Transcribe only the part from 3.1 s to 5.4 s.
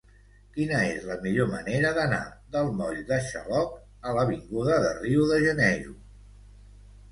de Xaloc a l'avinguda de Rio